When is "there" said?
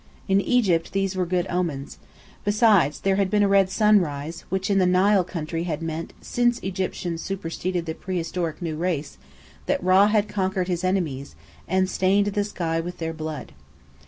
3.01-3.17